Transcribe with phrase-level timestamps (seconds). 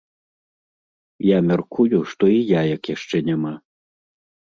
[1.25, 3.53] Я мяркую, што і яек яшчэ няма.